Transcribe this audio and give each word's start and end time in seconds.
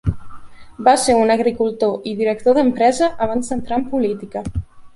Va 0.87 0.93
ser 1.01 1.17
un 1.25 1.33
agricultor 1.33 2.09
i 2.11 2.15
director 2.23 2.57
d'empresa 2.59 3.13
abans 3.29 3.53
d'entrar 3.53 3.81
en 3.83 3.89
política. 3.95 4.47